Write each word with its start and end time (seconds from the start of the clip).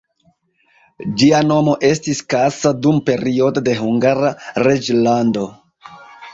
Ĝia 1.21 1.41
nomo 1.49 1.75
estis 1.91 2.23
Kassa 2.35 2.73
dum 2.87 2.99
periodo 3.11 3.65
de 3.69 3.79
Hungara 3.85 4.35
reĝlando. 4.69 5.49